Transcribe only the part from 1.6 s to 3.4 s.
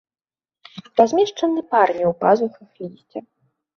парамі ў пазухах лісця.